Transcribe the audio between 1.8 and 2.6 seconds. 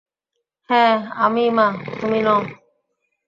তুমি নও!